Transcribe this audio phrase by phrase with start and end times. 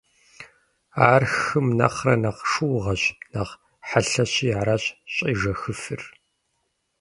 [1.11, 3.53] Ар хым нэхърэ нэхъ шыугъэщ, нэхъ
[3.87, 6.01] хъэлъэщи аращ щӏежэхыфыр.